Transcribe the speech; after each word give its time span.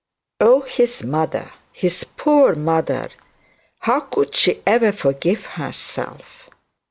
Oh, 0.39 0.61
his 0.61 1.03
mother 1.03 1.53
his 1.71 2.03
poor 2.03 2.55
mother! 2.55 3.09
how 3.81 3.99
could 3.99 4.33
she 4.35 4.63
ever 4.65 4.91
forgive 4.91 5.45
herself. 5.45 6.49